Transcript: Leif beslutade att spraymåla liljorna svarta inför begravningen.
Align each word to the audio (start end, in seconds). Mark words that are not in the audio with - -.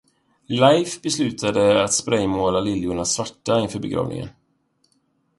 Leif 0.47 1.01
beslutade 1.01 1.83
att 1.83 1.93
spraymåla 1.93 2.59
liljorna 2.59 3.05
svarta 3.05 3.59
inför 3.59 3.79
begravningen. 3.79 4.29